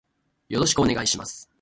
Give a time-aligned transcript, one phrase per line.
[0.49, 1.47] よろしくお願いします。